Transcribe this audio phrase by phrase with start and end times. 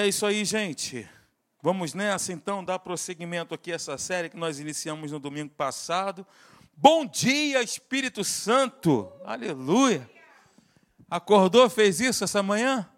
[0.00, 1.06] É isso aí, gente.
[1.62, 6.26] Vamos nessa então dar prosseguimento aqui a essa série que nós iniciamos no domingo passado.
[6.74, 9.12] Bom dia, Espírito Santo.
[9.22, 10.10] Aleluia.
[11.10, 12.90] Acordou, fez isso essa manhã?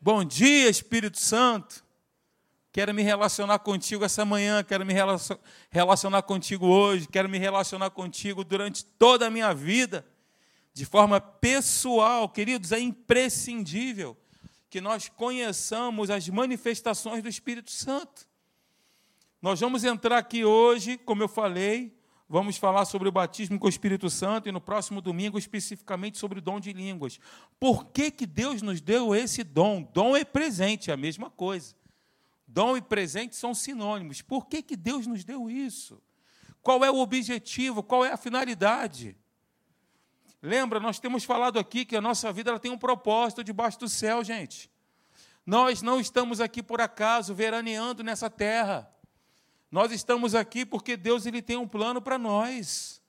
[0.00, 1.84] Bom dia, Espírito Santo.
[2.72, 4.94] Quero me relacionar contigo essa manhã, quero me
[5.70, 10.06] relacionar contigo hoje, quero me relacionar contigo durante toda a minha vida,
[10.72, 12.30] de forma pessoal.
[12.30, 14.16] Queridos, é imprescindível
[14.70, 18.28] que nós conheçamos as manifestações do Espírito Santo.
[19.42, 21.92] Nós vamos entrar aqui hoje, como eu falei,
[22.28, 26.38] vamos falar sobre o batismo com o Espírito Santo e no próximo domingo especificamente sobre
[26.38, 27.18] o dom de línguas.
[27.58, 29.82] Por que, que Deus nos deu esse dom?
[29.92, 31.74] Dom é presente, é a mesma coisa.
[32.46, 34.22] Dom e presente são sinônimos.
[34.22, 36.00] Por que, que Deus nos deu isso?
[36.62, 37.82] Qual é o objetivo?
[37.82, 39.16] Qual é a finalidade?
[40.42, 43.88] Lembra, nós temos falado aqui que a nossa vida ela tem um propósito debaixo do
[43.88, 44.70] céu, gente.
[45.44, 48.90] Nós não estamos aqui por acaso veraneando nessa terra.
[49.70, 53.02] Nós estamos aqui porque Deus ele tem um plano para nós.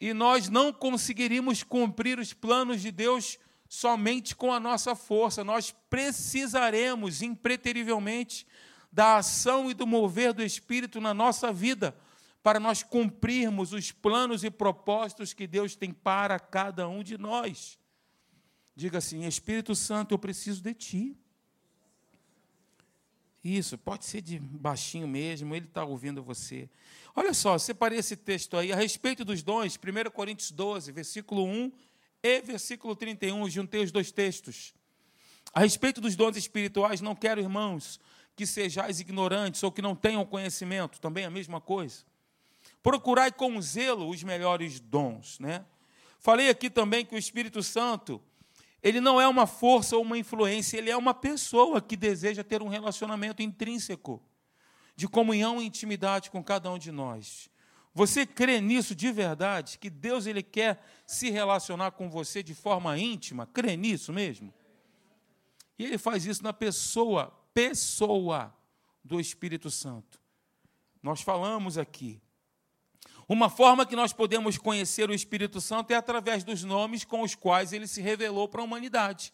[0.00, 3.38] E nós não conseguiríamos cumprir os planos de Deus
[3.68, 5.42] somente com a nossa força.
[5.42, 8.46] Nós precisaremos, impreterivelmente,
[8.92, 11.96] da ação e do mover do Espírito na nossa vida,
[12.42, 17.78] para nós cumprirmos os planos e propósitos que Deus tem para cada um de nós.
[18.74, 21.16] Diga assim: Espírito Santo, eu preciso de Ti.
[23.44, 26.70] Isso, pode ser de baixinho mesmo, ele está ouvindo você.
[27.14, 31.72] Olha só, separei esse texto aí a respeito dos dons, 1 Coríntios 12, versículo 1
[32.22, 34.72] e versículo 31, juntei os dois textos.
[35.52, 37.98] A respeito dos dons espirituais, não quero, irmãos,
[38.36, 42.04] que sejais ignorantes ou que não tenham conhecimento, também a mesma coisa.
[42.82, 45.64] Procurai com zelo os melhores dons, né?
[46.18, 48.20] Falei aqui também que o Espírito Santo,
[48.82, 52.62] ele não é uma força ou uma influência, ele é uma pessoa que deseja ter
[52.62, 54.22] um relacionamento intrínseco
[54.94, 57.50] de comunhão e intimidade com cada um de nós.
[57.94, 59.78] Você crê nisso de verdade?
[59.78, 63.46] Que Deus ele quer se relacionar com você de forma íntima?
[63.46, 64.54] Crê nisso mesmo?
[65.78, 68.56] E ele faz isso na pessoa, pessoa
[69.04, 70.20] do Espírito Santo.
[71.02, 72.21] Nós falamos aqui.
[73.28, 77.34] Uma forma que nós podemos conhecer o Espírito Santo é através dos nomes com os
[77.34, 79.32] quais ele se revelou para a humanidade.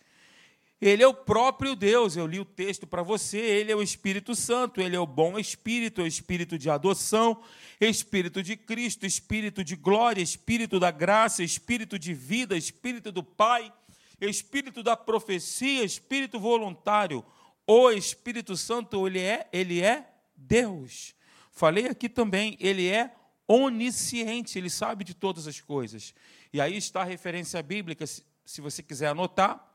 [0.81, 4.37] Ele é o próprio Deus, eu li o texto para você, ele é o Espírito
[4.37, 7.43] Santo, ele é o bom Espírito, é o Espírito de adoção,
[7.81, 13.73] Espírito de Cristo, Espírito de glória, Espírito da graça, Espírito de vida, Espírito do Pai,
[14.21, 17.25] Espírito da profecia, Espírito voluntário.
[17.67, 21.13] O Espírito Santo, ele é, ele é Deus.
[21.51, 23.13] Falei aqui também, ele é
[23.49, 26.15] onisciente, ele sabe de todas as coisas.
[26.53, 29.69] E aí está a referência bíblica, se você quiser anotar,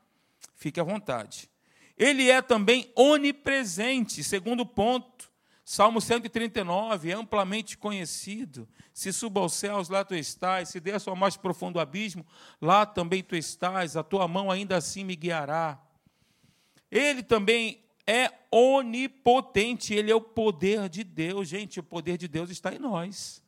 [0.56, 1.50] Fique à vontade.
[1.98, 5.32] Ele é também onipresente, segundo ponto.
[5.66, 8.68] Salmo 139, é amplamente conhecido.
[8.94, 10.70] Se suba aos céus, lá tu estás.
[10.70, 12.26] Se desça ao mais profundo abismo,
[12.62, 13.98] lá também tu estás.
[13.98, 15.82] A tua mão ainda assim me guiará.
[16.90, 21.48] Ele também é onipotente, ele é o poder de Deus.
[21.48, 23.43] Gente, o poder de Deus está em nós.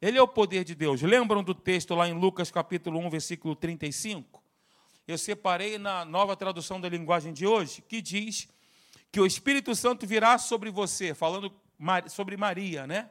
[0.00, 1.02] Ele é o poder de Deus.
[1.02, 4.40] Lembram do texto lá em Lucas capítulo 1, versículo 35?
[5.10, 8.48] eu separei na nova tradução da linguagem de hoje, que diz
[9.10, 11.52] que o Espírito Santo virá sobre você, falando
[12.08, 13.10] sobre Maria, né?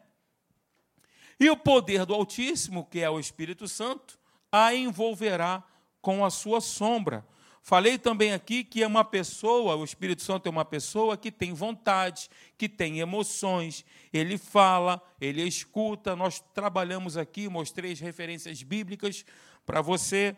[1.39, 4.17] E o poder do Altíssimo, que é o Espírito Santo,
[4.51, 5.63] a envolverá
[6.01, 7.25] com a sua sombra.
[7.69, 11.53] Falei também aqui que é uma pessoa, o Espírito Santo é uma pessoa que tem
[11.53, 16.15] vontade, que tem emoções, ele fala, ele escuta.
[16.15, 19.23] Nós trabalhamos aqui, mostrei as referências bíblicas
[19.67, 20.35] para você.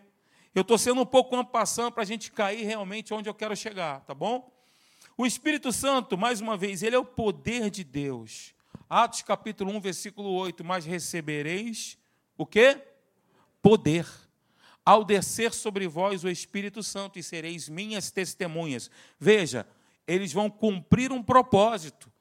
[0.53, 4.01] Eu estou sendo um pouco ampassando para a gente cair realmente onde eu quero chegar,
[4.01, 4.51] tá bom?
[5.17, 8.53] O Espírito Santo, mais uma vez, ele é o poder de Deus.
[8.89, 11.97] Atos capítulo 1, versículo 8, mas recebereis
[12.37, 12.77] o quê?
[13.61, 14.05] Poder.
[14.85, 18.89] Ao descer sobre vós o Espírito Santo e sereis minhas testemunhas.
[19.19, 19.67] Veja,
[20.07, 22.11] eles vão cumprir um propósito.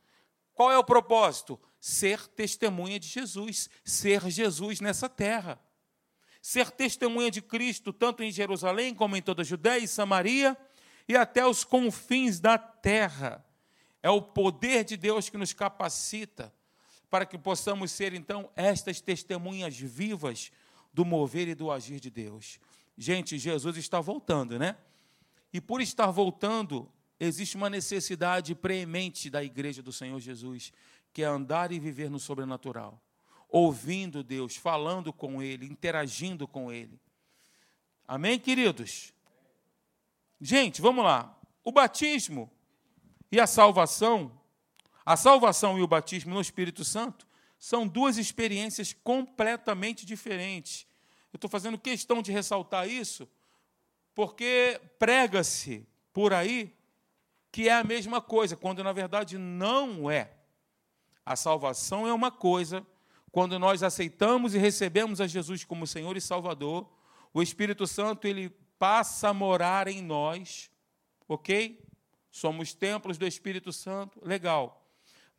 [0.52, 1.58] Qual é o propósito?
[1.80, 5.58] Ser testemunha de Jesus, ser Jesus nessa terra
[6.42, 10.56] ser testemunha de Cristo, tanto em Jerusalém como em toda a Judéia e Samaria
[11.06, 13.44] e até os confins da terra.
[14.02, 16.52] É o poder de Deus que nos capacita
[17.10, 20.52] para que possamos ser, então, estas testemunhas vivas
[20.92, 22.58] do mover e do agir de Deus.
[22.96, 24.76] Gente, Jesus está voltando, né?
[25.52, 30.72] E por estar voltando, existe uma necessidade preemente da igreja do Senhor Jesus,
[31.12, 33.00] que é andar e viver no sobrenatural
[33.50, 36.98] ouvindo Deus, falando com Ele, interagindo com Ele.
[38.06, 39.12] Amém, queridos?
[40.40, 41.36] Gente, vamos lá.
[41.64, 42.50] O batismo
[43.30, 44.32] e a salvação,
[45.04, 47.26] a salvação e o batismo no Espírito Santo,
[47.60, 50.86] são duas experiências completamente diferentes.
[51.30, 53.28] Eu estou fazendo questão de ressaltar isso,
[54.14, 56.74] porque prega-se por aí
[57.52, 60.32] que é a mesma coisa, quando na verdade não é.
[61.24, 62.84] A salvação é uma coisa,
[63.30, 66.90] quando nós aceitamos e recebemos a Jesus como Senhor e Salvador,
[67.34, 68.48] o Espírito Santo ele
[68.78, 70.70] passa a morar em nós,
[71.28, 71.84] ok?
[72.30, 74.79] Somos templos do Espírito Santo, legal.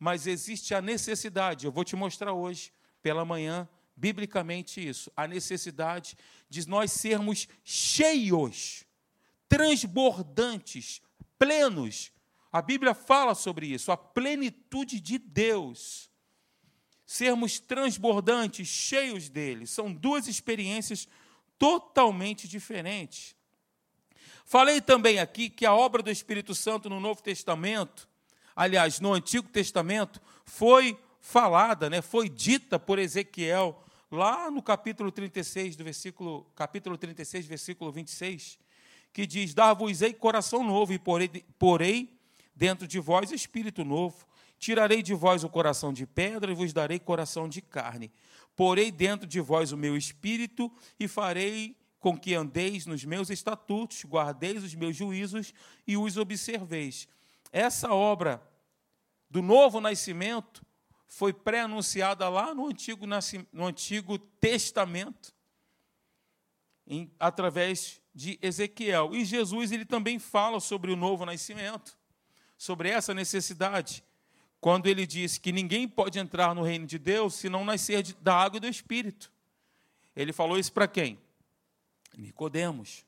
[0.02, 6.16] Mas existe a necessidade, eu vou te mostrar hoje, pela manhã, biblicamente isso, a necessidade
[6.50, 8.82] de nós sermos cheios,
[9.48, 11.00] transbordantes,
[11.38, 12.10] plenos.
[12.50, 16.10] A Bíblia fala sobre isso, a plenitude de Deus.
[17.06, 19.68] Sermos transbordantes, cheios dele.
[19.68, 21.06] São duas experiências
[21.56, 23.36] totalmente diferentes.
[24.44, 28.10] Falei também aqui que a obra do Espírito Santo no Novo Testamento,
[28.54, 35.74] aliás, no Antigo Testamento, foi falada, né, foi dita por Ezequiel lá no capítulo 36
[35.74, 38.58] do versículo capítulo 36, versículo 26,
[39.12, 41.00] que diz: Dar-vos-ei coração novo e
[41.58, 42.18] porei,
[42.54, 44.26] dentro de vós espírito novo.
[44.58, 48.12] Tirarei de vós o coração de pedra e vos darei coração de carne.
[48.54, 50.70] Porei dentro de vós o meu espírito
[51.00, 55.52] e farei com que andeis nos meus estatutos, guardeis os meus juízos
[55.86, 57.08] e os observeis.
[57.52, 58.42] Essa obra
[59.28, 60.64] do novo nascimento
[61.06, 63.06] foi pré-anunciada lá no Antigo,
[63.52, 65.34] no Antigo Testamento,
[66.86, 69.14] em, através de Ezequiel.
[69.14, 71.98] E Jesus ele também fala sobre o novo nascimento,
[72.56, 74.02] sobre essa necessidade
[74.62, 78.14] quando ele diz que ninguém pode entrar no reino de Deus se não nascer de,
[78.14, 79.32] da água e do Espírito.
[80.14, 81.18] Ele falou isso para quem?
[82.16, 83.04] Nicodemos.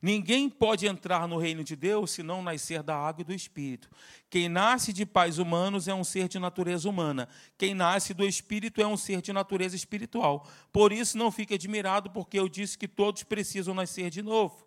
[0.00, 3.90] Ninguém pode entrar no reino de Deus se não nascer da água e do Espírito.
[4.28, 7.28] Quem nasce de pais humanos é um ser de natureza humana.
[7.56, 10.46] Quem nasce do Espírito é um ser de natureza espiritual.
[10.72, 14.66] Por isso, não fique admirado, porque eu disse que todos precisam nascer de novo.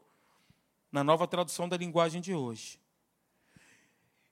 [0.91, 2.79] Na nova tradução da linguagem de hoje.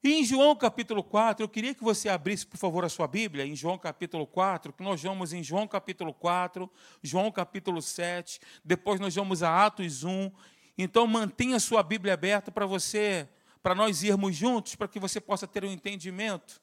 [0.04, 3.46] E em João capítulo 4, eu queria que você abrisse, por favor, a sua Bíblia,
[3.46, 6.72] em João capítulo 4, que nós vamos em João capítulo 4,
[7.02, 10.32] João capítulo 7, depois nós vamos a Atos 1.
[10.78, 13.28] Então mantenha sua Bíblia aberta para você,
[13.64, 16.62] para nós irmos juntos, para que você possa ter um entendimento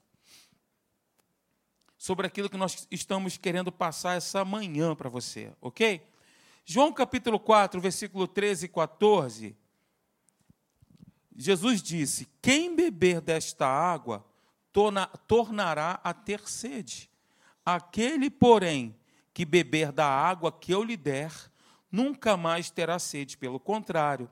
[1.99, 6.07] sobre aquilo que nós estamos querendo passar essa manhã para você, ok?
[6.65, 9.57] João capítulo 4, versículo 13 e 14
[11.37, 14.25] Jesus disse: Quem beber desta água
[14.73, 17.11] torna, tornará a ter sede.
[17.67, 18.95] Aquele, porém,
[19.33, 21.33] que beber da água que eu lhe der,
[21.95, 23.37] nunca mais terá sede.
[23.37, 24.29] Pelo contrário,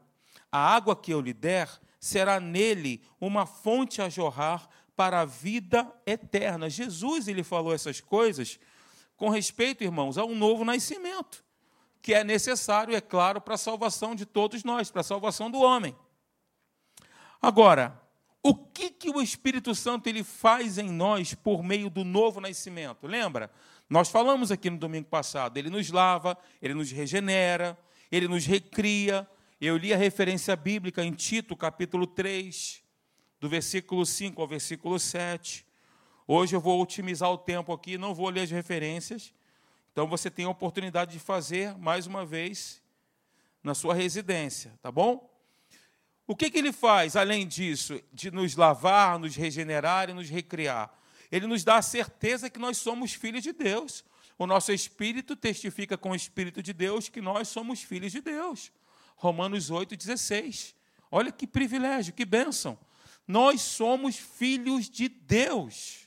[0.50, 1.69] a água que eu lhe der
[2.00, 6.69] será nele uma fonte a jorrar para a vida eterna.
[6.69, 8.59] Jesus ele falou essas coisas
[9.17, 11.44] com respeito, irmãos, a um novo nascimento,
[12.00, 15.61] que é necessário, é claro, para a salvação de todos nós, para a salvação do
[15.61, 15.97] homem.
[17.41, 18.00] Agora,
[18.43, 23.06] o que, que o Espírito Santo ele faz em nós por meio do novo nascimento?
[23.06, 23.53] Lembra?
[23.92, 27.78] Nós falamos aqui no domingo passado, ele nos lava, ele nos regenera,
[28.10, 29.28] ele nos recria.
[29.60, 32.82] Eu li a referência bíblica em Tito, capítulo 3,
[33.38, 35.66] do versículo 5 ao versículo 7.
[36.26, 39.30] Hoje eu vou otimizar o tempo aqui, não vou ler as referências.
[39.92, 42.80] Então você tem a oportunidade de fazer mais uma vez
[43.62, 45.30] na sua residência, tá bom?
[46.26, 51.01] O que, que ele faz, além disso, de nos lavar, nos regenerar e nos recriar?
[51.32, 54.04] Ele nos dá a certeza que nós somos filhos de Deus.
[54.38, 58.70] O nosso espírito testifica com o Espírito de Deus que nós somos filhos de Deus.
[59.16, 60.74] Romanos 8,16.
[61.10, 62.78] Olha que privilégio, que bênção.
[63.26, 66.06] Nós somos filhos de Deus.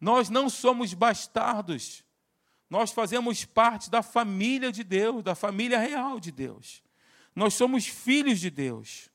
[0.00, 2.02] Nós não somos bastardos.
[2.68, 6.82] Nós fazemos parte da família de Deus, da família real de Deus.
[7.36, 9.10] Nós somos filhos de Deus.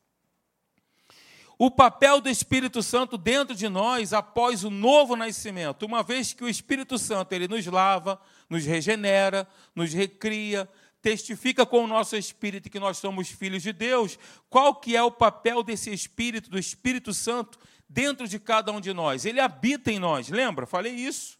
[1.62, 6.42] O papel do Espírito Santo dentro de nós após o novo nascimento, uma vez que
[6.42, 8.18] o Espírito Santo ele nos lava,
[8.50, 10.70] nos regenera, nos recria,
[11.02, 14.18] testifica com o nosso espírito que nós somos filhos de Deus,
[14.50, 18.94] qual que é o papel desse espírito, do Espírito Santo dentro de cada um de
[18.94, 19.26] nós?
[19.26, 20.66] Ele habita em nós, lembra?
[20.66, 21.38] Falei isso.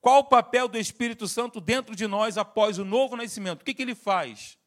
[0.00, 3.62] Qual o papel do Espírito Santo dentro de nós após o novo nascimento?
[3.62, 4.58] O que, que ele faz?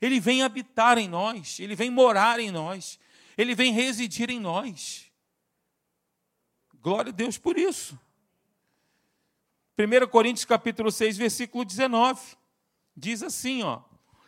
[0.00, 2.96] Ele vem habitar em nós, ele vem morar em nós,
[3.38, 5.06] ele vem residir em nós.
[6.74, 7.98] Glória a Deus por isso.
[9.78, 12.36] 1 Coríntios capítulo 6, versículo 19,
[12.96, 13.82] diz assim, ó: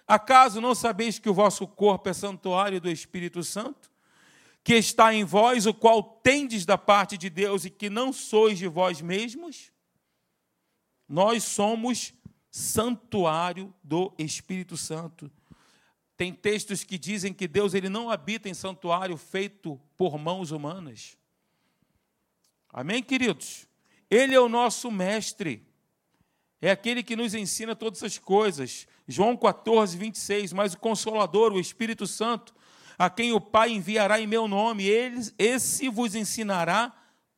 [0.06, 3.90] Acaso não sabeis que o vosso corpo é santuário do Espírito Santo,
[4.62, 8.58] que está em vós, o qual tendes da parte de Deus e que não sois
[8.58, 9.72] de vós mesmos?
[11.08, 12.14] Nós somos
[12.48, 15.28] santuário do Espírito Santo.
[16.20, 21.16] Tem textos que dizem que Deus ele não habita em santuário feito por mãos humanas.
[22.70, 23.66] Amém, queridos?
[24.10, 25.66] Ele é o nosso mestre.
[26.60, 28.86] É aquele que nos ensina todas as coisas.
[29.08, 30.52] João 14, 26.
[30.52, 32.54] Mas o Consolador, o Espírito Santo,
[32.98, 36.94] a quem o Pai enviará em meu nome, ele, esse vos ensinará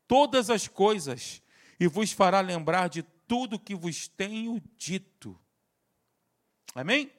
[0.08, 1.40] todas as coisas
[1.78, 5.38] e vos fará lembrar de tudo que vos tenho dito.
[6.74, 7.12] Amém?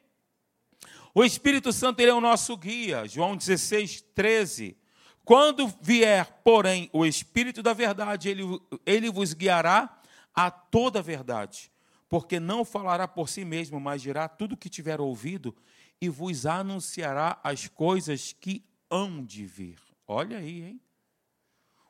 [1.13, 3.07] O Espírito Santo ele é o nosso guia.
[3.07, 4.75] João 16, 13.
[5.23, 8.43] Quando vier, porém, o Espírito da verdade, ele,
[8.85, 10.01] ele vos guiará
[10.33, 11.71] a toda a verdade,
[12.09, 15.55] porque não falará por si mesmo, mas dirá tudo o que tiver ouvido
[16.01, 19.77] e vos anunciará as coisas que hão de vir.
[20.07, 20.81] Olha aí, hein?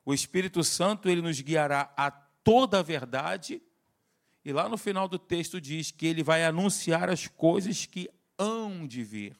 [0.06, 3.62] O Espírito Santo ele nos guiará a toda a verdade,
[4.44, 8.88] e lá no final do texto diz que ele vai anunciar as coisas que hão
[8.88, 9.36] de vir.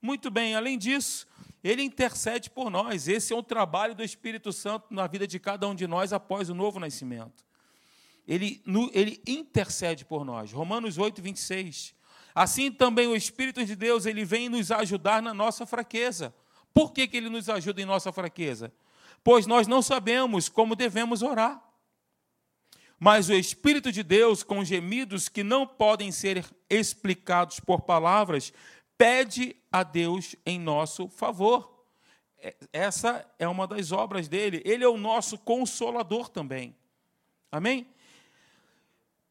[0.00, 1.26] Muito bem, além disso,
[1.62, 3.08] ele intercede por nós.
[3.08, 6.50] Esse é o trabalho do Espírito Santo na vida de cada um de nós após
[6.50, 7.44] o novo nascimento.
[8.28, 10.52] Ele, ele intercede por nós.
[10.52, 11.94] Romanos 8, 26.
[12.34, 16.34] Assim também o Espírito de Deus, ele vem nos ajudar na nossa fraqueza.
[16.74, 18.70] Por que, que ele nos ajuda em nossa fraqueza?
[19.22, 21.63] Pois nós não sabemos como devemos orar.
[23.04, 28.50] Mas o Espírito de Deus, com gemidos que não podem ser explicados por palavras,
[28.96, 31.84] pede a Deus em nosso favor.
[32.38, 34.62] É, essa é uma das obras dele.
[34.64, 36.74] Ele é o nosso consolador também.
[37.52, 37.86] Amém?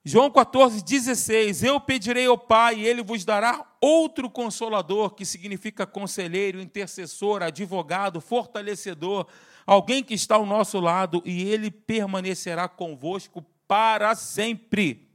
[0.06, 5.88] João 14, 16: Eu pedirei ao Pai, e ele vos dará outro consolador, que significa
[5.88, 9.26] conselheiro, intercessor, advogado, fortalecedor,
[9.66, 15.10] alguém que está ao nosso lado, e ele permanecerá convosco para sempre.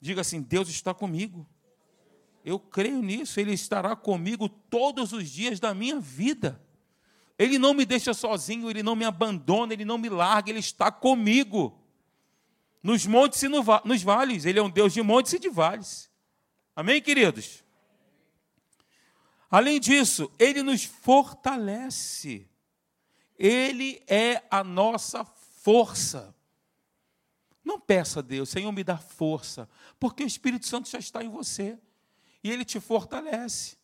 [0.00, 1.46] Diga assim: Deus está comigo.
[2.44, 6.60] Eu creio nisso, Ele estará comigo todos os dias da minha vida.
[7.38, 10.90] Ele não me deixa sozinho, Ele não me abandona, Ele não me larga, Ele está
[10.90, 11.78] comigo
[12.82, 14.44] nos montes e nos vales.
[14.44, 16.10] Ele é um Deus de montes e de vales.
[16.74, 17.62] Amém, queridos?
[19.50, 22.48] Além disso, ele nos fortalece.
[23.38, 26.34] Ele é a nossa força.
[27.70, 29.68] Não peça a Deus, Senhor, me dá força,
[30.00, 31.78] porque o Espírito Santo já está em você
[32.42, 33.76] e ele te fortalece.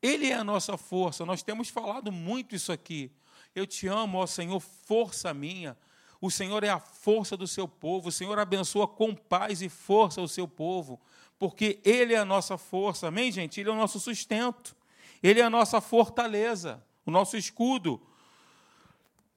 [0.00, 1.26] Ele é a nossa força.
[1.26, 3.12] Nós temos falado muito isso aqui.
[3.54, 5.76] Eu te amo, ó Senhor, força minha.
[6.18, 8.08] O Senhor é a força do seu povo.
[8.08, 10.98] O Senhor abençoa com paz e força o seu povo,
[11.38, 13.08] porque Ele é a nossa força.
[13.08, 13.60] Amém, gente?
[13.60, 14.74] Ele é o nosso sustento.
[15.22, 18.00] Ele é a nossa fortaleza, o nosso escudo.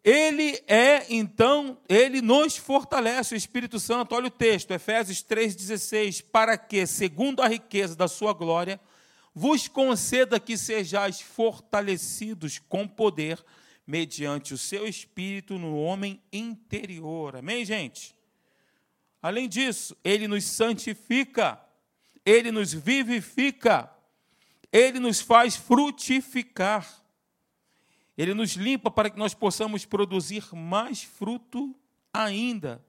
[0.03, 4.13] Ele é, então, ele nos fortalece, o Espírito Santo.
[4.13, 6.23] Olha o texto, Efésios 3,16.
[6.29, 8.79] Para que, segundo a riqueza da sua glória,
[9.33, 13.43] vos conceda que sejais fortalecidos com poder
[13.87, 17.37] mediante o seu espírito no homem interior.
[17.37, 18.15] Amém, gente?
[19.21, 21.59] Além disso, ele nos santifica,
[22.25, 23.89] ele nos vivifica,
[24.71, 27.02] ele nos faz frutificar.
[28.17, 31.75] Ele nos limpa para que nós possamos produzir mais fruto
[32.13, 32.83] ainda.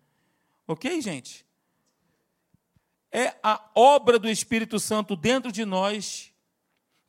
[0.66, 1.46] Ok, gente?
[3.10, 6.32] É a obra do Espírito Santo dentro de nós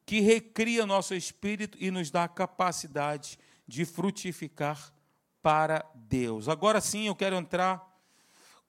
[0.05, 4.93] que recria nosso espírito e nos dá a capacidade de frutificar
[5.41, 6.47] para Deus.
[6.47, 7.99] Agora sim, eu quero entrar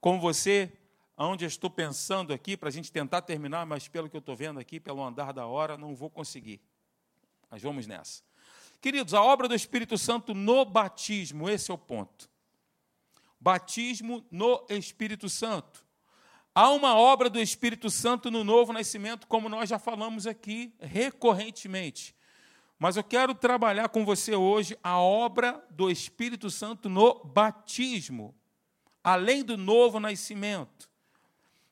[0.01, 0.71] com você
[1.17, 4.35] onde eu estou pensando aqui, para a gente tentar terminar, mas pelo que eu estou
[4.35, 6.61] vendo aqui, pelo andar da hora, não vou conseguir.
[7.49, 8.21] Mas vamos nessa.
[8.79, 12.29] Queridos, a obra do Espírito Santo no batismo, esse é o ponto.
[13.39, 15.85] Batismo no Espírito Santo.
[16.53, 22.15] Há uma obra do Espírito Santo no novo nascimento, como nós já falamos aqui recorrentemente.
[22.79, 28.35] Mas eu quero trabalhar com você hoje a obra do Espírito Santo no batismo,
[29.03, 30.89] além do novo nascimento.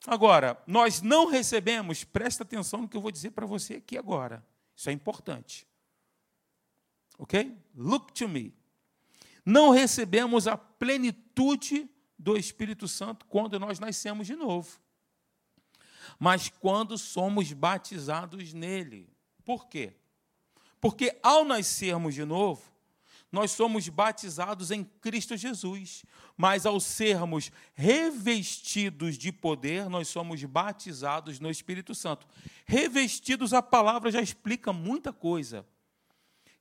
[0.07, 4.45] Agora, nós não recebemos, presta atenção no que eu vou dizer para você aqui agora.
[4.75, 5.67] Isso é importante.
[7.17, 7.55] Ok?
[7.75, 8.53] Look to me.
[9.45, 14.79] Não recebemos a plenitude do Espírito Santo quando nós nascemos de novo,
[16.19, 19.10] mas quando somos batizados nele.
[19.43, 19.93] Por quê?
[20.81, 22.63] Porque ao nascermos de novo,
[23.31, 26.05] nós somos batizados em Cristo Jesus,
[26.38, 32.25] mas ao sermos revestidos de poder, nós somos batizados no Espírito Santo.
[32.65, 35.65] Revestidos, a palavra já explica muita coisa,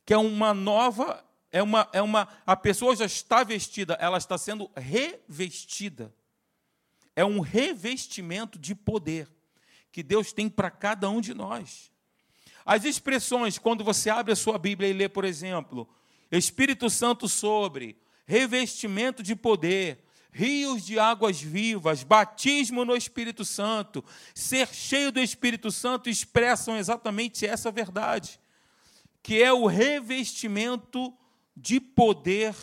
[0.04, 2.26] que é uma nova é uma, é uma.
[2.44, 6.12] A pessoa já está vestida, ela está sendo revestida.
[7.14, 9.28] É um revestimento de poder
[9.92, 11.92] que Deus tem para cada um de nós.
[12.66, 15.88] As expressões, quando você abre a sua Bíblia e lê, por exemplo,
[16.28, 17.96] Espírito Santo sobre,
[18.26, 25.70] revestimento de poder, rios de águas vivas, batismo no Espírito Santo, ser cheio do Espírito
[25.70, 28.40] Santo expressam exatamente essa verdade,
[29.24, 31.10] que é o revestimento
[31.56, 32.54] de poder,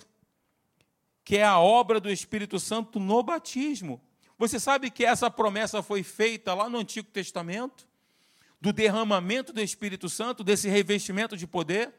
[1.23, 3.99] que é a obra do Espírito Santo no batismo.
[4.37, 7.87] Você sabe que essa promessa foi feita lá no Antigo Testamento?
[8.61, 11.95] Do derramamento do Espírito Santo, desse revestimento de poder?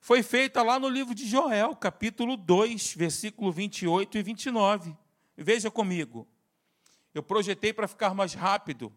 [0.00, 4.96] Foi feita lá no livro de Joel, capítulo 2, versículo 28 e 29.
[5.36, 6.26] Veja comigo.
[7.12, 8.90] Eu projetei para ficar mais rápido.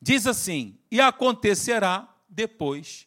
[0.00, 3.06] Diz assim: E acontecerá depois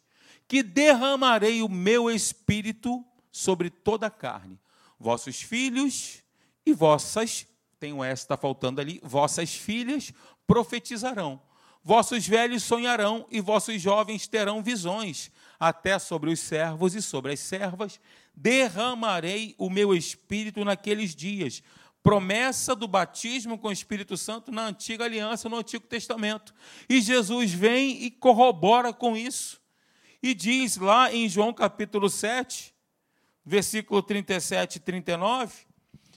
[0.51, 4.60] que derramarei o meu espírito sobre toda a carne.
[5.00, 6.22] Vossos filhos
[6.65, 7.48] e vossas
[7.79, 9.00] tem um S, está faltando ali.
[9.01, 10.12] Vossas filhas
[10.46, 11.41] profetizarão,
[11.81, 15.31] vossos velhos sonharão e vossos jovens terão visões.
[15.58, 17.98] Até sobre os servos e sobre as servas
[18.36, 21.63] derramarei o meu espírito naqueles dias.
[22.03, 26.53] Promessa do batismo com o Espírito Santo na antiga aliança, no Antigo Testamento.
[26.89, 29.61] E Jesus vem e corrobora com isso.
[30.22, 32.74] E diz lá em João capítulo 7,
[33.44, 35.66] versículo 37 e 39,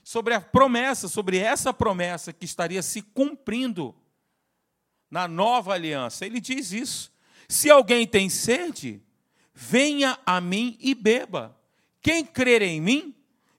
[0.03, 3.95] sobre a promessa, sobre essa promessa que estaria se cumprindo
[5.11, 6.27] na nova aliança.
[6.27, 7.11] Ele diz isso:
[7.49, 9.03] se alguém tem sede,
[9.55, 11.59] venha a mim e beba.
[12.03, 13.15] Quem crer em mim,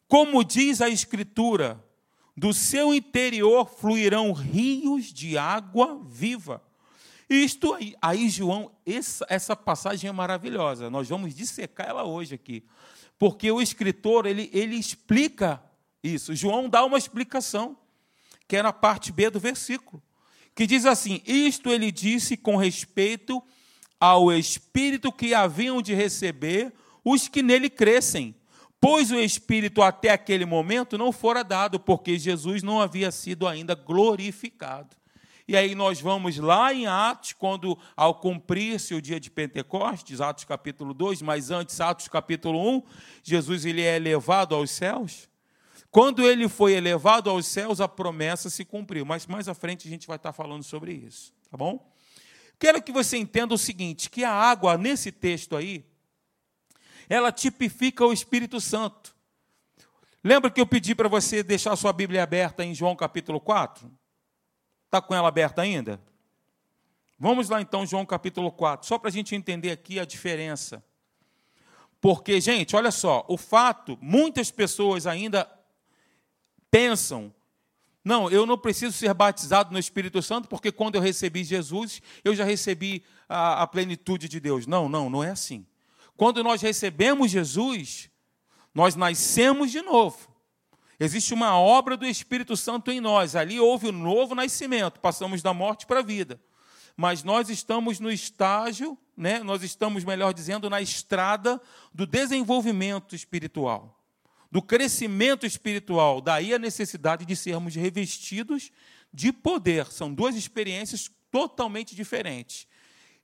[0.07, 1.83] como diz a Escritura,
[2.37, 6.61] do seu interior fluirão rios de água viva.
[7.29, 10.89] Isto aí, aí João, essa, essa passagem é maravilhosa.
[10.89, 12.63] Nós vamos dissecar ela hoje aqui.
[13.17, 15.61] Porque o escritor, ele, ele explica
[16.03, 16.35] isso.
[16.35, 17.77] João dá uma explicação,
[18.47, 20.01] que é na parte B do versículo,
[20.53, 23.41] que diz assim: Isto ele disse com respeito
[23.99, 28.35] ao Espírito que haviam de receber os que nele crescem,
[28.79, 33.73] pois o Espírito até aquele momento não fora dado, porque Jesus não havia sido ainda
[33.73, 34.95] glorificado.
[35.47, 40.43] E aí nós vamos lá em Atos, quando ao cumprir-se o dia de Pentecostes, Atos
[40.43, 42.83] capítulo 2, mas antes Atos capítulo 1,
[43.23, 45.29] Jesus ele é elevado aos céus.
[45.91, 49.05] Quando ele foi elevado aos céus, a promessa se cumpriu.
[49.05, 51.93] Mas mais à frente a gente vai estar falando sobre isso, tá bom?
[52.57, 55.85] Quero que você entenda o seguinte, que a água nesse texto aí,
[57.07, 59.15] ela tipifica o Espírito Santo.
[60.23, 63.91] Lembra que eu pedi para você deixar sua Bíblia aberta em João capítulo 4?
[64.95, 65.99] Está com ela aberta ainda?
[67.19, 70.81] Vamos lá então, João capítulo 4, só para a gente entender aqui a diferença.
[71.99, 75.51] Porque, gente, olha só, o fato, muitas pessoas ainda
[76.71, 77.33] pensam:
[78.05, 82.33] não, eu não preciso ser batizado no Espírito Santo, porque quando eu recebi Jesus, eu
[82.33, 84.65] já recebi a, a plenitude de Deus.
[84.65, 85.67] Não, não, não é assim.
[86.15, 88.09] Quando nós recebemos Jesus,
[88.73, 90.33] nós nascemos de novo.
[90.99, 93.35] Existe uma obra do Espírito Santo em nós.
[93.35, 96.39] Ali houve o um novo nascimento, passamos da morte para a vida.
[96.95, 101.61] Mas nós estamos no estágio, né, nós estamos, melhor dizendo, na estrada
[101.93, 103.95] do desenvolvimento espiritual
[104.55, 106.21] do crescimento espiritual.
[106.21, 108.71] Daí a necessidade de sermos revestidos
[109.13, 109.87] de poder.
[109.87, 112.65] São duas experiências totalmente diferentes.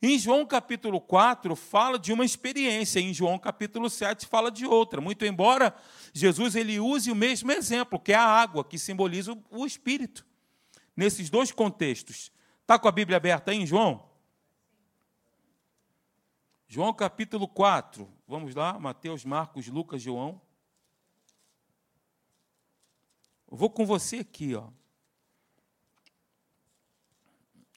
[0.03, 4.99] Em João capítulo 4 fala de uma experiência, em João capítulo 7 fala de outra.
[4.99, 5.75] Muito embora
[6.11, 10.25] Jesus ele use o mesmo exemplo, que é a água, que simboliza o espírito.
[10.95, 12.31] Nesses dois contextos.
[12.61, 14.09] Está com a Bíblia aberta aí em João?
[16.67, 18.09] João capítulo 4.
[18.27, 20.41] Vamos lá, Mateus, Marcos, Lucas, João.
[23.47, 24.69] vou com você aqui, ó.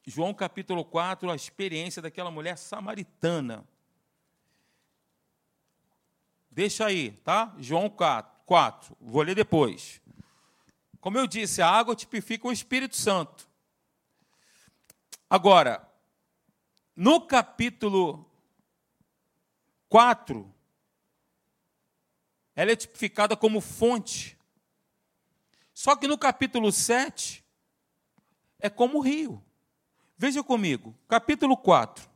[0.06, 3.66] João capítulo 4, a experiência daquela mulher samaritana.
[6.50, 7.54] Deixa aí, tá?
[7.58, 8.96] João 4, 4.
[9.00, 10.00] Vou ler depois.
[11.00, 13.48] Como eu disse, a água tipifica o Espírito Santo.
[15.28, 15.86] Agora,
[16.94, 18.24] no capítulo
[19.88, 20.54] 4,
[22.54, 24.38] ela é tipificada como fonte.
[25.74, 27.44] Só que no capítulo 7
[28.60, 29.43] é como rio.
[30.26, 32.08] Veja comigo, capítulo 4.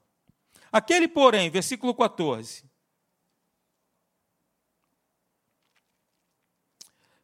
[0.73, 2.65] Aquele, porém, versículo 14.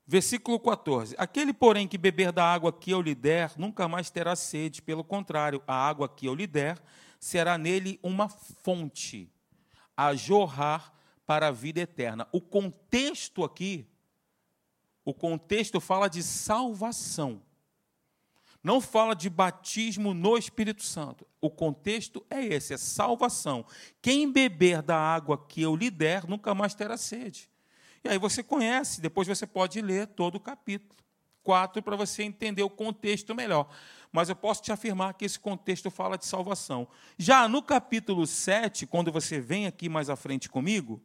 [0.07, 4.37] Versículo 14: Aquele, porém, que beber da água que eu lhe der, nunca mais terá
[4.37, 6.79] sede, pelo contrário, a água que eu lhe der
[7.19, 9.33] será nele uma fonte
[9.97, 10.93] a jorrar
[11.25, 12.29] para a vida eterna.
[12.31, 13.89] O contexto aqui,
[15.03, 17.41] o contexto fala de salvação.
[18.65, 21.27] Não fala de batismo no Espírito Santo.
[21.39, 23.67] O contexto é esse, é salvação.
[24.01, 27.51] Quem beber da água que eu lhe der, nunca mais terá sede.
[28.03, 30.95] E aí você conhece, depois você pode ler todo o capítulo
[31.43, 33.69] 4 para você entender o contexto melhor.
[34.11, 36.89] Mas eu posso te afirmar que esse contexto fala de salvação.
[37.19, 41.03] Já no capítulo 7, quando você vem aqui mais à frente comigo,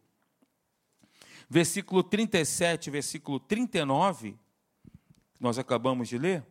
[1.50, 4.38] versículo 37, versículo 39,
[5.38, 6.45] nós acabamos de ler,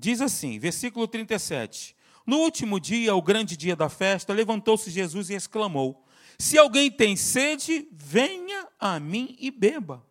[0.00, 1.94] Diz assim, versículo 37.
[2.26, 6.02] No último dia, o grande dia da festa, levantou-se Jesus e exclamou:
[6.38, 10.02] Se alguém tem sede, venha a mim e beba.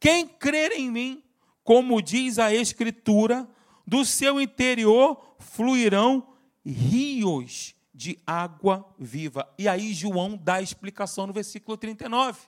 [0.00, 1.22] Quem crer em mim,
[1.62, 3.48] como diz a Escritura,
[3.86, 6.34] do seu interior fluirão
[6.66, 9.48] rios de água viva.
[9.56, 12.40] E aí João dá a explicação no versículo 39.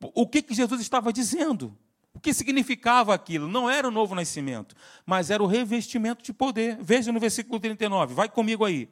[0.00, 1.76] O que, que Jesus estava dizendo?
[2.18, 3.46] O que significava aquilo?
[3.46, 4.74] Não era o novo nascimento,
[5.06, 6.76] mas era o revestimento de poder.
[6.80, 8.88] Veja no versículo 39, vai comigo aí.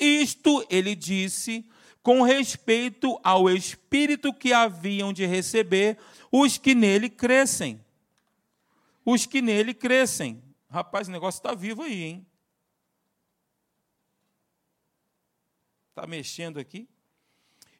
[0.00, 1.68] Isto ele disse
[2.02, 5.98] com respeito ao Espírito que haviam de receber
[6.32, 7.78] os que nele crescem.
[9.04, 10.42] Os que nele crescem.
[10.70, 12.26] Rapaz, o negócio está vivo aí, hein?
[15.90, 16.88] Está mexendo aqui?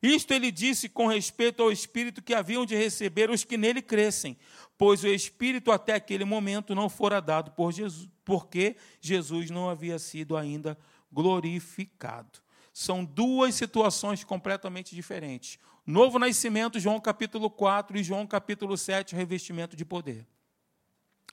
[0.03, 4.37] Isto ele disse com respeito ao Espírito que haviam de receber os que nele crescem,
[4.77, 9.99] pois o Espírito até aquele momento não fora dado por Jesus, porque Jesus não havia
[10.01, 10.77] sido ainda
[11.13, 12.41] glorificado.
[12.73, 15.59] São duas situações completamente diferentes.
[15.87, 20.27] Novo nascimento, João capítulo 4 e João capítulo 7, revestimento de poder.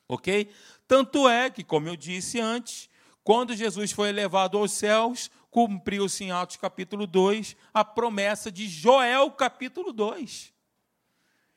[0.07, 0.49] Ok?
[0.87, 2.89] Tanto é que, como eu disse antes,
[3.23, 9.31] quando Jesus foi elevado aos céus, cumpriu-se em Atos capítulo 2 a promessa de Joel
[9.31, 10.53] capítulo 2.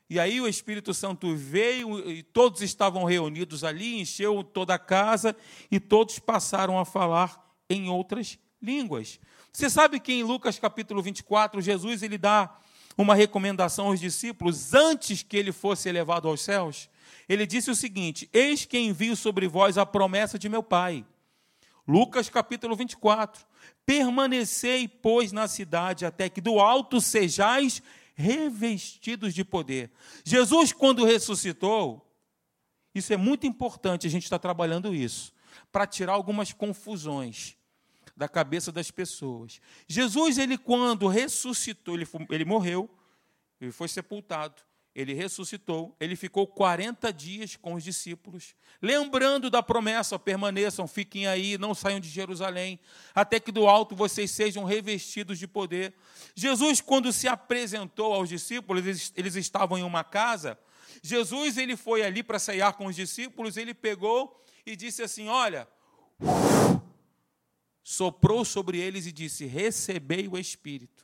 [0.09, 5.35] E aí o Espírito Santo veio e todos estavam reunidos ali, encheu toda a casa
[5.71, 9.19] e todos passaram a falar em outras línguas.
[9.51, 12.59] Você sabe que em Lucas capítulo 24, Jesus ele dá
[12.97, 16.91] uma recomendação aos discípulos antes que ele fosse elevado aos céus?
[17.29, 21.05] Ele disse o seguinte: Eis que envio sobre vós a promessa de meu Pai.
[21.87, 23.45] Lucas capítulo 24.
[23.85, 27.83] Permanecei, pois, na cidade, até que do alto sejais
[28.15, 29.91] revestidos de poder.
[30.25, 32.07] Jesus, quando ressuscitou,
[32.95, 35.33] isso é muito importante, a gente está trabalhando isso,
[35.71, 37.57] para tirar algumas confusões
[38.17, 39.61] da cabeça das pessoas.
[39.89, 42.89] Jesus, ele quando ressuscitou, ele, ele morreu,
[43.61, 44.63] ele foi sepultado
[44.95, 51.57] ele ressuscitou, ele ficou 40 dias com os discípulos, lembrando da promessa: permaneçam, fiquem aí,
[51.57, 52.79] não saiam de Jerusalém,
[53.15, 55.95] até que do alto vocês sejam revestidos de poder.
[56.35, 60.59] Jesus, quando se apresentou aos discípulos, eles, estavam em uma casa.
[61.03, 65.67] Jesus ele foi ali para ceiar com os discípulos, ele pegou e disse assim: Olha,
[67.83, 71.03] soprou sobre eles e disse: Recebei o Espírito.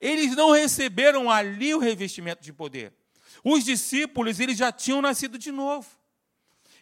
[0.00, 2.92] Eles não receberam ali o revestimento de poder.
[3.44, 5.86] Os discípulos, eles já tinham nascido de novo.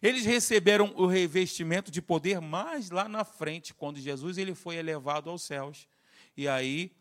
[0.00, 5.28] Eles receberam o revestimento de poder mais lá na frente, quando Jesus ele foi elevado
[5.28, 5.88] aos céus.
[6.36, 6.92] E aí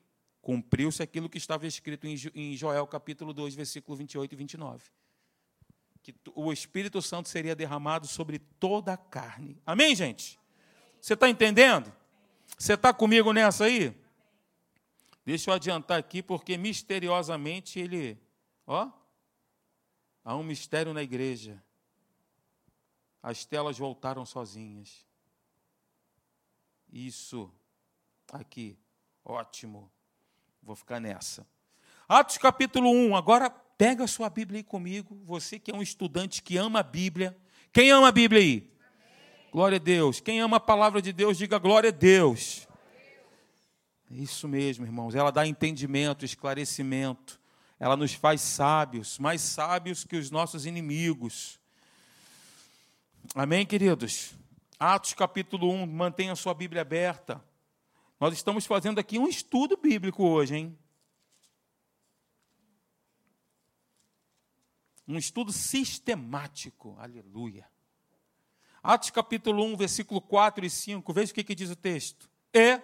[0.41, 4.83] cumpriu-se aquilo que estava escrito em Joel capítulo 2, versículo 28 e 29.
[6.01, 9.61] Que o Espírito Santo seria derramado sobre toda a carne.
[9.65, 10.39] Amém, gente?
[10.99, 11.93] Você está entendendo?
[12.57, 13.93] Você está comigo nessa aí?
[15.25, 18.17] Deixa eu adiantar aqui, porque misteriosamente ele,
[18.65, 18.89] ó,
[20.27, 21.63] Há um mistério na igreja.
[23.23, 25.07] As telas voltaram sozinhas.
[26.91, 27.49] Isso
[28.33, 28.77] aqui,
[29.23, 29.89] ótimo.
[30.61, 31.47] Vou ficar nessa.
[32.09, 33.15] Atos capítulo 1.
[33.15, 35.17] Agora pega a sua Bíblia aí comigo.
[35.23, 37.33] Você que é um estudante que ama a Bíblia.
[37.71, 38.69] Quem ama a Bíblia aí?
[39.49, 40.19] Glória a Deus.
[40.19, 42.67] Quem ama a palavra de Deus, diga glória a Deus.
[44.11, 45.15] Isso mesmo, irmãos.
[45.15, 47.39] Ela dá entendimento, esclarecimento
[47.79, 51.59] ela nos faz sábios, mais sábios que os nossos inimigos.
[53.35, 54.33] Amém, queridos?
[54.79, 57.43] Atos capítulo 1, mantenha sua Bíblia aberta.
[58.19, 60.79] Nós estamos fazendo aqui um estudo bíblico hoje, hein?
[65.07, 66.97] Um estudo sistemático.
[66.99, 67.69] Aleluia.
[68.81, 71.13] Atos capítulo 1, versículo 4 e 5.
[71.13, 72.29] Veja o que, que diz o texto.
[72.53, 72.81] E,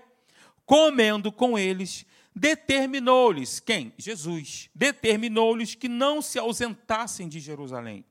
[0.66, 3.94] comendo com eles, determinou-lhes, quem?
[3.98, 8.06] Jesus, determinou-lhes que não se ausentassem de Jerusalém,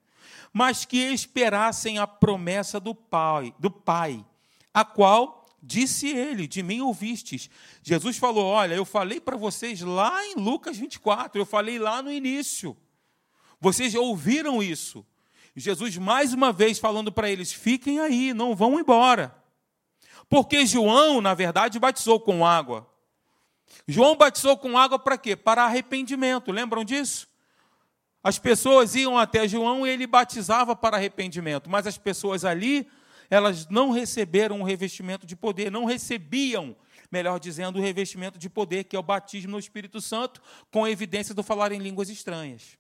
[0.53, 4.25] mas que esperassem a promessa do Pai, do Pai,
[4.73, 7.49] a qual disse ele, de mim ouvistes.
[7.83, 12.11] Jesus falou: Olha, eu falei para vocês lá em Lucas 24, eu falei lá no
[12.11, 12.77] início.
[13.61, 15.07] Vocês ouviram isso.
[15.55, 19.35] Jesus, mais uma vez, falando para eles: fiquem aí, não vão embora.
[20.29, 22.89] Porque João, na verdade, batizou com água.
[23.87, 25.35] João batizou com água para quê?
[25.35, 26.53] Para arrependimento.
[26.53, 27.29] Lembram disso?
[28.23, 32.89] As pessoas iam até João e ele batizava para arrependimento, mas as pessoas ali,
[33.29, 36.77] elas não receberam o revestimento de poder, não recebiam,
[37.11, 41.35] melhor dizendo, o revestimento de poder, que é o batismo no Espírito Santo, com evidência
[41.35, 42.79] do falar em línguas estranhas.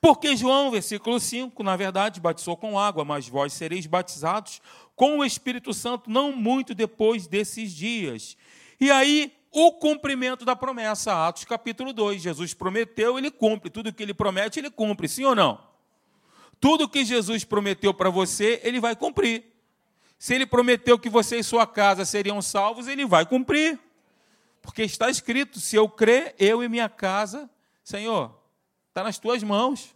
[0.00, 4.60] Porque João, versículo 5, na verdade, batizou com água, mas vós sereis batizados
[4.96, 8.36] com o Espírito Santo não muito depois desses dias.
[8.80, 12.22] E aí, o cumprimento da promessa, Atos capítulo 2.
[12.22, 13.68] Jesus prometeu, ele cumpre.
[13.68, 15.62] Tudo que ele promete, ele cumpre, sim ou não?
[16.58, 19.44] Tudo que Jesus prometeu para você, ele vai cumprir.
[20.18, 23.78] Se ele prometeu que você e sua casa seriam salvos, ele vai cumprir.
[24.62, 27.50] Porque está escrito: se eu crer, eu e minha casa,
[27.84, 28.34] Senhor,
[28.88, 29.94] está nas tuas mãos.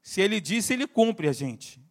[0.00, 1.82] Se ele disse, ele cumpre a gente.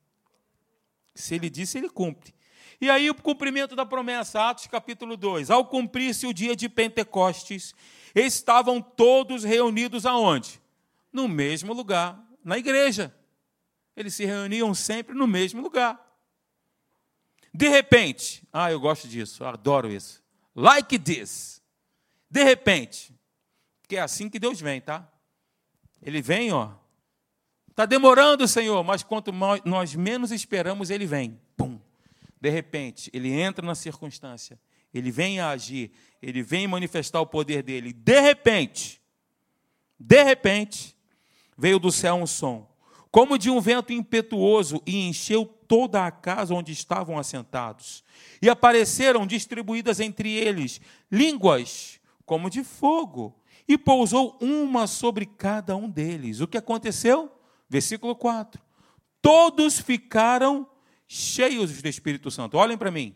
[1.13, 2.33] Se ele disse, ele cumpre.
[2.79, 5.49] E aí o cumprimento da promessa, Atos capítulo 2.
[5.49, 7.73] Ao cumprir-se o dia de Pentecostes,
[8.13, 10.61] estavam todos reunidos aonde?
[11.11, 13.13] No mesmo lugar, na igreja.
[13.95, 15.99] Eles se reuniam sempre no mesmo lugar.
[17.53, 20.23] De repente, ah, eu gosto disso, adoro isso.
[20.55, 21.61] Like this.
[22.29, 23.13] De repente,
[23.81, 25.07] porque é assim que Deus vem, tá?
[26.01, 26.71] Ele vem, ó.
[27.69, 29.31] Está demorando, Senhor, mas quanto
[29.63, 31.39] nós menos esperamos, ele vem.
[31.55, 31.79] Pum
[32.43, 34.59] de repente, ele entra na circunstância,
[34.93, 37.93] ele vem a agir, ele vem manifestar o poder dele.
[37.93, 39.01] De repente,
[39.97, 40.93] de repente,
[41.57, 42.69] veio do céu um som,
[43.09, 48.03] como de um vento impetuoso, e encheu toda a casa onde estavam assentados.
[48.41, 55.89] E apareceram distribuídas entre eles línguas como de fogo, e pousou uma sobre cada um
[55.89, 56.41] deles.
[56.41, 57.31] O que aconteceu?
[57.69, 58.61] Versículo 4.
[59.21, 60.67] Todos ficaram
[61.13, 62.57] cheios do Espírito Santo.
[62.57, 63.15] Olhem para mim.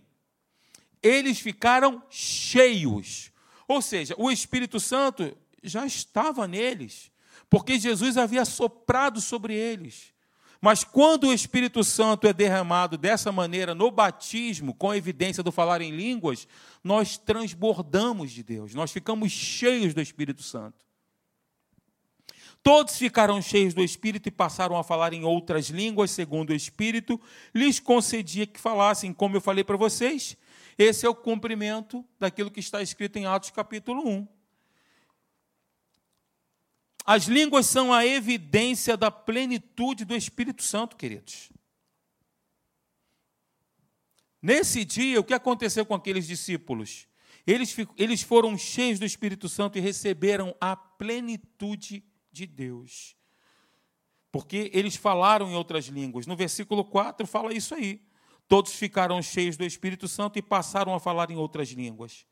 [1.01, 3.31] Eles ficaram cheios.
[3.67, 7.11] Ou seja, o Espírito Santo já estava neles,
[7.49, 10.13] porque Jesus havia soprado sobre eles.
[10.61, 15.51] Mas quando o Espírito Santo é derramado dessa maneira no batismo, com a evidência do
[15.51, 16.47] falar em línguas,
[16.83, 20.86] nós transbordamos de Deus, nós ficamos cheios do Espírito Santo.
[22.67, 27.17] Todos ficaram cheios do Espírito e passaram a falar em outras línguas, segundo o Espírito
[27.55, 29.13] lhes concedia que falassem.
[29.13, 30.35] Como eu falei para vocês,
[30.77, 34.27] esse é o cumprimento daquilo que está escrito em Atos capítulo 1.
[37.05, 41.49] As línguas são a evidência da plenitude do Espírito Santo, queridos.
[44.41, 47.07] Nesse dia, o que aconteceu com aqueles discípulos?
[47.47, 52.03] Eles, eles foram cheios do Espírito Santo e receberam a plenitude
[52.37, 53.17] de Deus.
[54.31, 56.27] Porque eles falaram em outras línguas.
[56.27, 58.01] No versículo 4 fala isso aí.
[58.47, 62.25] Todos ficaram cheios do Espírito Santo e passaram a falar em outras línguas.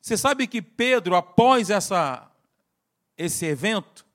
[0.00, 2.30] Você sabe que Pedro, após essa,
[3.16, 4.06] esse evento,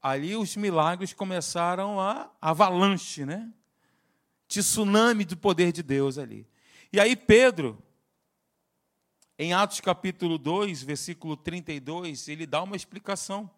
[0.00, 3.52] ali os milagres começaram a avalanche, né?
[4.46, 6.46] Tsunami do poder de Deus ali.
[6.90, 7.76] E aí Pedro,
[9.38, 13.50] em Atos capítulo 2, versículo 32, ele dá uma explicação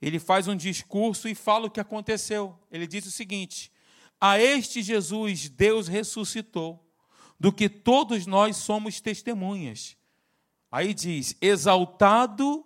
[0.00, 2.58] ele faz um discurso e fala o que aconteceu.
[2.70, 3.72] Ele diz o seguinte:
[4.20, 6.84] A este Jesus Deus ressuscitou,
[7.38, 9.96] do que todos nós somos testemunhas.
[10.70, 12.64] Aí diz: Exaltado,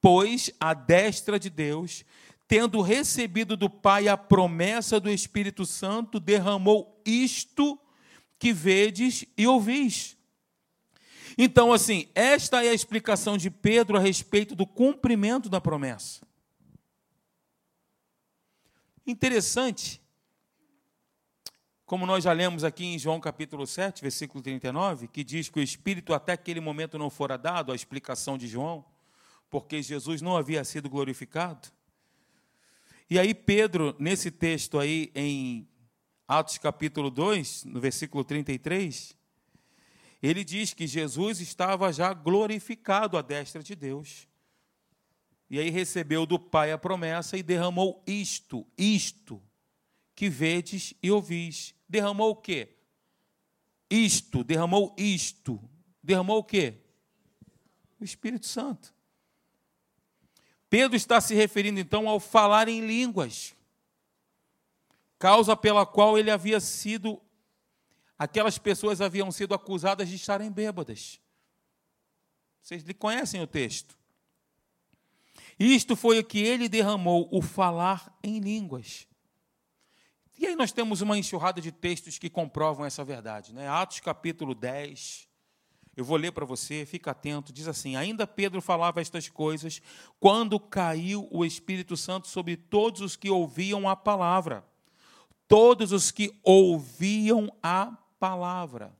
[0.00, 2.04] pois, a destra de Deus,
[2.46, 7.78] tendo recebido do Pai a promessa do Espírito Santo, derramou isto
[8.38, 10.16] que vedes e ouvis.
[11.36, 16.24] Então, assim, esta é a explicação de Pedro a respeito do cumprimento da promessa.
[19.06, 20.00] Interessante,
[21.84, 25.62] como nós já lemos aqui em João capítulo 7, versículo 39, que diz que o
[25.62, 28.82] Espírito até aquele momento não fora dado, a explicação de João,
[29.50, 31.68] porque Jesus não havia sido glorificado.
[33.10, 35.68] E aí Pedro, nesse texto aí em
[36.26, 39.14] Atos capítulo 2, no versículo 33,
[40.22, 44.26] ele diz que Jesus estava já glorificado à destra de Deus.
[45.54, 49.40] E aí recebeu do Pai a promessa e derramou isto, isto,
[50.12, 51.76] que vedes e ouvis.
[51.88, 52.76] Derramou o quê?
[53.88, 55.62] Isto, derramou isto.
[56.02, 56.80] Derramou o quê?
[58.00, 58.92] O Espírito Santo.
[60.68, 63.54] Pedro está se referindo então ao falar em línguas,
[65.20, 67.22] causa pela qual ele havia sido
[68.18, 71.20] aquelas pessoas haviam sido acusadas de estarem bêbadas.
[72.60, 73.96] Vocês conhecem o texto.
[75.58, 79.06] Isto foi o que ele derramou, o falar em línguas.
[80.36, 83.54] E aí nós temos uma enxurrada de textos que comprovam essa verdade.
[83.54, 83.68] Né?
[83.68, 85.28] Atos capítulo 10.
[85.96, 87.52] Eu vou ler para você, fica atento.
[87.52, 89.80] Diz assim: Ainda Pedro falava estas coisas
[90.18, 94.64] quando caiu o Espírito Santo sobre todos os que ouviam a palavra.
[95.46, 98.96] Todos os que ouviam a palavra.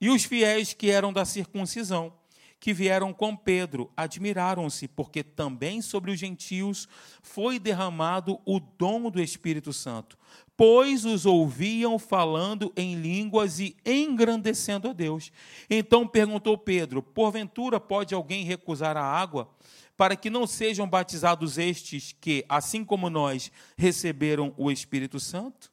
[0.00, 2.12] E os fiéis que eram da circuncisão
[2.58, 6.88] que vieram com Pedro admiraram-se, porque também sobre os gentios
[7.22, 10.18] foi derramado o dom do Espírito Santo,
[10.56, 15.30] pois os ouviam falando em línguas e engrandecendo a Deus.
[15.68, 19.50] Então perguntou Pedro: Porventura pode alguém recusar a água?
[19.96, 25.72] Para que não sejam batizados estes que, assim como nós, receberam o Espírito Santo?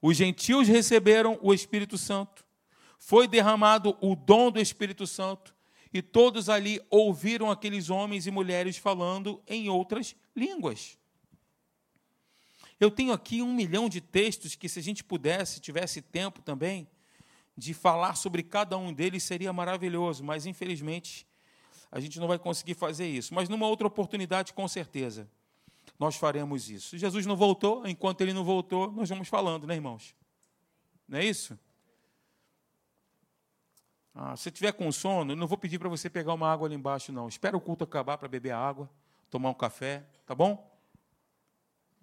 [0.00, 2.42] Os gentios receberam o Espírito Santo
[3.04, 5.52] foi derramado o dom do Espírito Santo
[5.92, 10.96] e todos ali ouviram aqueles homens e mulheres falando em outras línguas.
[12.78, 16.86] Eu tenho aqui um milhão de textos que, se a gente pudesse, tivesse tempo também,
[17.58, 21.26] de falar sobre cada um deles, seria maravilhoso, mas infelizmente
[21.90, 23.34] a gente não vai conseguir fazer isso.
[23.34, 25.28] Mas numa outra oportunidade, com certeza,
[25.98, 26.96] nós faremos isso.
[26.96, 30.14] Jesus não voltou, enquanto ele não voltou, nós vamos falando, né, irmãos?
[31.08, 31.58] Não é isso?
[34.14, 37.10] Ah, se tiver com sono, não vou pedir para você pegar uma água ali embaixo,
[37.10, 37.28] não.
[37.28, 38.90] Espera o culto acabar para beber água,
[39.30, 40.70] tomar um café, tá bom?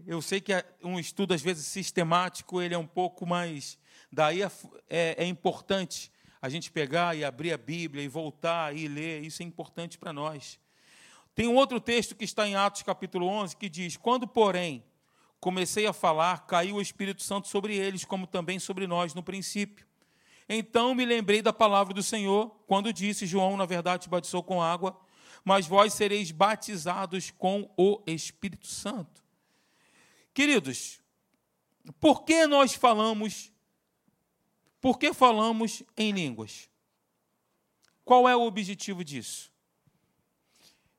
[0.07, 3.77] Eu sei que é um estudo, às vezes, sistemático, ele é um pouco mais.
[4.11, 4.51] Daí é,
[4.89, 9.43] é, é importante a gente pegar e abrir a Bíblia e voltar e ler, isso
[9.43, 10.59] é importante para nós.
[11.35, 14.83] Tem um outro texto que está em Atos capítulo 11 que diz: Quando, porém,
[15.39, 19.85] comecei a falar, caiu o Espírito Santo sobre eles, como também sobre nós no princípio.
[20.49, 24.59] Então me lembrei da palavra do Senhor, quando disse: João, na verdade, te batizou com
[24.59, 24.99] água,
[25.45, 29.23] mas vós sereis batizados com o Espírito Santo.
[30.33, 30.99] Queridos,
[31.99, 33.51] por que nós falamos,
[34.81, 36.67] por que falamos em línguas?
[38.03, 39.51] Qual é o objetivo disso?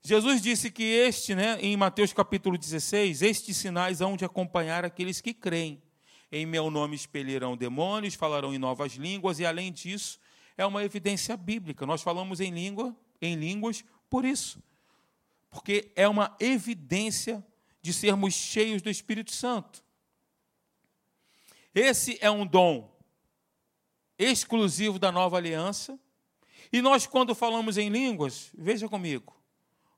[0.02, 5.20] Jesus disse que este, né, em Mateus capítulo 16, estes sinais hão de acompanhar aqueles
[5.20, 5.82] que creem.
[6.32, 10.20] Em meu nome expelirão demônios, falarão em novas línguas, e além disso,
[10.56, 11.86] é uma evidência bíblica.
[11.86, 14.62] Nós falamos em língua, em línguas por isso.
[15.50, 17.44] Porque é uma evidência
[17.82, 19.82] de sermos cheios do Espírito Santo.
[21.74, 22.90] Esse é um dom
[24.18, 25.98] exclusivo da nova aliança.
[26.72, 29.34] E nós, quando falamos em línguas, veja comigo,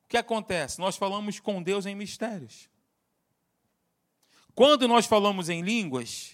[0.04, 0.78] o que acontece?
[0.78, 2.70] Nós falamos com Deus em mistérios.
[4.54, 6.32] Quando nós falamos em línguas,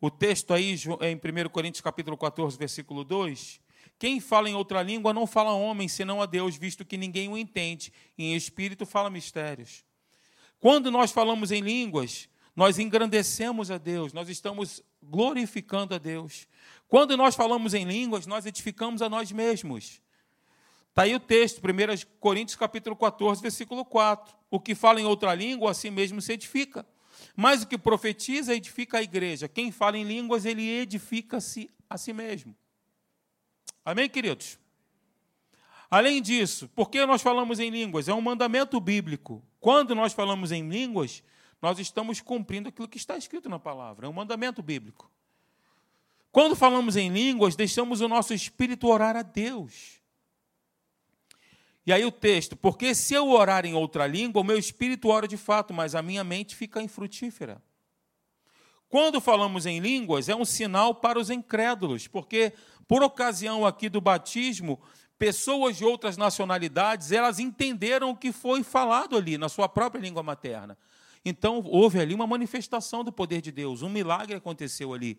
[0.00, 3.60] o texto aí em 1 Coríntios capítulo 14, versículo 2,
[3.98, 7.36] quem fala em outra língua não fala homem, senão a Deus, visto que ninguém o
[7.36, 7.92] entende.
[8.16, 9.84] Em espírito fala mistérios.
[10.58, 16.48] Quando nós falamos em línguas, nós engrandecemos a Deus, nós estamos glorificando a Deus.
[16.88, 20.00] Quando nós falamos em línguas, nós edificamos a nós mesmos.
[20.88, 24.34] Está aí o texto, 1 Coríntios capítulo 14, versículo 4.
[24.50, 26.86] O que fala em outra língua, assim mesmo se edifica.
[27.36, 29.48] Mas o que profetiza edifica a igreja.
[29.48, 32.54] Quem fala em línguas, ele edifica-se a si mesmo.
[33.84, 34.58] Amém, queridos?
[35.90, 38.08] Além disso, por que nós falamos em línguas?
[38.08, 39.42] É um mandamento bíblico.
[39.58, 41.22] Quando nós falamos em línguas,
[41.62, 44.06] nós estamos cumprindo aquilo que está escrito na palavra.
[44.06, 45.10] É um mandamento bíblico.
[46.30, 49.97] Quando falamos em línguas, deixamos o nosso espírito orar a Deus.
[51.88, 55.26] E aí o texto, porque se eu orar em outra língua, o meu espírito ora
[55.26, 57.62] de fato, mas a minha mente fica infrutífera.
[58.90, 62.52] Quando falamos em línguas, é um sinal para os incrédulos, porque
[62.86, 64.78] por ocasião aqui do batismo,
[65.18, 70.22] pessoas de outras nacionalidades, elas entenderam o que foi falado ali na sua própria língua
[70.22, 70.76] materna.
[71.24, 75.18] Então houve ali uma manifestação do poder de Deus, um milagre aconteceu ali.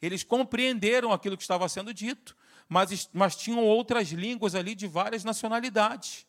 [0.00, 2.34] Eles compreenderam aquilo que estava sendo dito
[2.68, 6.26] mas, mas tinham outras línguas ali de várias nacionalidades.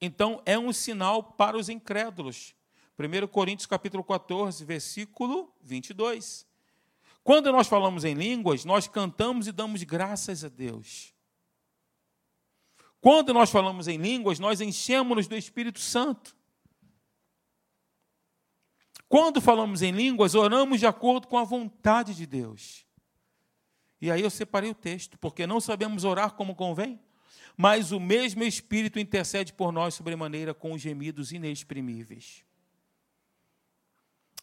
[0.00, 2.54] Então, é um sinal para os incrédulos.
[2.98, 6.46] 1 Coríntios capítulo 14, versículo 22.
[7.22, 11.12] Quando nós falamos em línguas, nós cantamos e damos graças a Deus.
[13.00, 16.36] Quando nós falamos em línguas, nós enchemos-nos do Espírito Santo.
[19.08, 22.87] Quando falamos em línguas, oramos de acordo com a vontade de Deus.
[24.00, 27.00] E aí eu separei o texto, porque não sabemos orar como convém,
[27.56, 32.44] mas o mesmo Espírito intercede por nós sobremaneira com gemidos inexprimíveis.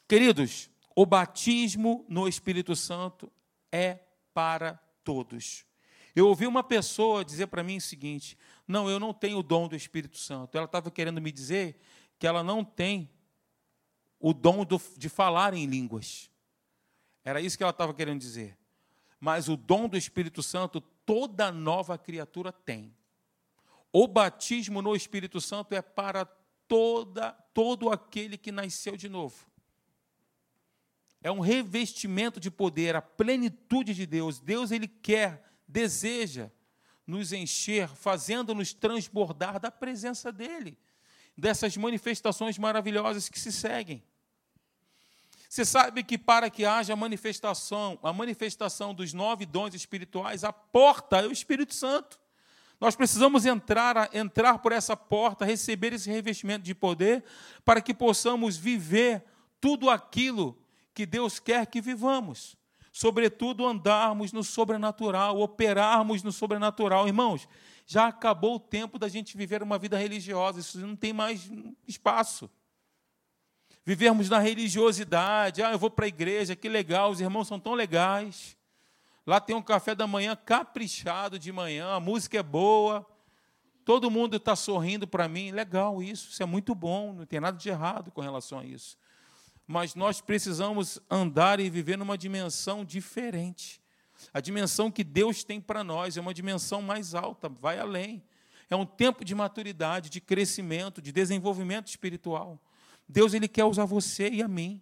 [0.08, 3.30] Queridos, O batismo no Espírito Santo
[3.70, 4.00] é
[4.34, 5.66] para todos.
[6.16, 9.68] Eu ouvi uma pessoa dizer para mim o seguinte: não, eu não tenho o dom
[9.68, 10.56] do Espírito Santo.
[10.56, 11.78] Ela estava querendo me dizer
[12.18, 13.10] que ela não tem
[14.18, 16.32] o dom do, de falar em línguas.
[17.26, 18.58] Era isso que ela estava querendo dizer.
[19.26, 22.96] Mas o dom do Espírito Santo, toda nova criatura tem.
[23.92, 26.26] O batismo no Espírito Santo é para
[26.68, 29.36] toda, todo aquele que nasceu de novo.
[31.24, 34.40] É um revestimento de poder, a plenitude de Deus.
[34.40, 36.52] Deus ele quer, deseja
[37.08, 40.78] nos encher, fazendo-nos transbordar da presença dele,
[41.36, 44.04] dessas manifestações maravilhosas que se seguem.
[45.56, 51.22] Você sabe que para que haja manifestação, a manifestação dos nove dons espirituais, a porta
[51.22, 52.20] é o Espírito Santo.
[52.78, 57.24] Nós precisamos entrar, entrar por essa porta, receber esse revestimento de poder,
[57.64, 59.24] para que possamos viver
[59.62, 60.62] tudo aquilo
[60.94, 62.58] que Deus quer que vivamos.
[62.92, 67.08] Sobretudo, andarmos no sobrenatural, operarmos no sobrenatural.
[67.08, 67.48] Irmãos,
[67.88, 71.50] já acabou o tempo da gente viver uma vida religiosa, isso não tem mais
[71.88, 72.50] espaço.
[73.86, 77.76] Vivermos na religiosidade, ah, eu vou para a igreja, que legal, os irmãos são tão
[77.76, 78.58] legais.
[79.28, 83.06] Lá tem um café da manhã caprichado de manhã, a música é boa,
[83.86, 85.52] todo mundo está sorrindo para mim.
[85.52, 88.98] Legal isso, isso é muito bom, não tem nada de errado com relação a isso.
[89.68, 93.80] Mas nós precisamos andar e viver numa dimensão diferente.
[94.34, 98.24] A dimensão que Deus tem para nós é uma dimensão mais alta, vai além.
[98.68, 102.60] É um tempo de maturidade, de crescimento, de desenvolvimento espiritual.
[103.08, 104.82] Deus ele quer usar você e a mim.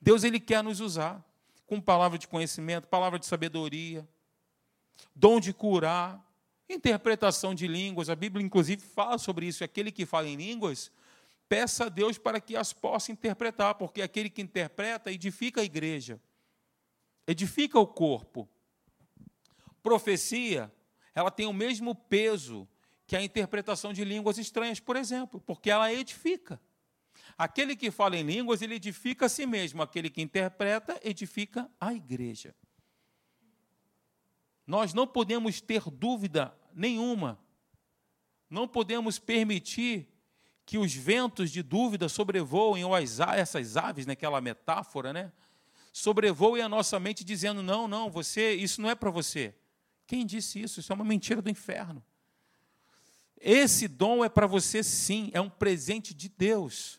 [0.00, 1.24] Deus ele quer nos usar
[1.66, 4.06] com palavra de conhecimento, palavra de sabedoria,
[5.14, 6.22] dom de curar,
[6.68, 8.08] interpretação de línguas.
[8.08, 9.64] A Bíblia, inclusive, fala sobre isso.
[9.64, 10.90] Aquele que fala em línguas,
[11.48, 16.20] peça a Deus para que as possa interpretar, porque aquele que interpreta edifica a igreja,
[17.26, 18.48] edifica o corpo.
[19.82, 20.72] Profecia,
[21.14, 22.68] ela tem o mesmo peso
[23.06, 26.60] que a interpretação de línguas estranhas, por exemplo, porque ela edifica.
[27.36, 29.82] Aquele que fala em línguas, ele edifica a si mesmo.
[29.82, 32.54] Aquele que interpreta, edifica a igreja.
[34.66, 37.38] Nós não podemos ter dúvida nenhuma.
[38.48, 40.08] Não podemos permitir
[40.66, 45.32] que os ventos de dúvida sobrevoem, ou as, essas aves, naquela metáfora, né?
[45.92, 49.54] Sobrevoem a nossa mente dizendo: não, não, você, isso não é para você.
[50.06, 50.80] Quem disse isso?
[50.80, 52.02] Isso é uma mentira do inferno.
[53.40, 56.98] Esse dom é para você sim, é um presente de Deus.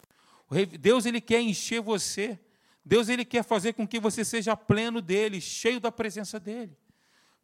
[0.79, 2.39] Deus ele quer encher você.
[2.83, 6.77] Deus ele quer fazer com que você seja pleno dele, cheio da presença dele.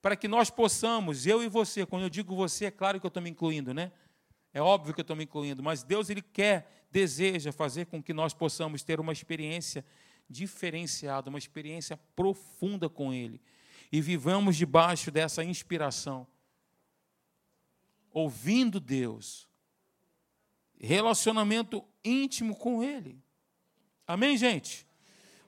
[0.02, 3.10] Para que nós possamos, eu e você, quando eu digo você, é claro que eu
[3.10, 3.92] estou me incluindo, né?
[4.54, 8.14] É óbvio que eu estou me incluindo, mas Deus ele quer, deseja fazer com que
[8.14, 9.86] nós possamos ter uma experiência
[10.30, 13.42] diferenciada, uma experiência profunda com Ele.
[13.92, 16.26] E vivamos debaixo dessa inspiração,
[18.12, 19.48] ouvindo Deus,
[20.80, 23.18] relacionamento íntimo com Ele.
[24.08, 24.86] Amém, gente?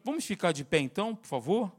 [0.03, 1.71] Vamos ficar de pé então, por favor?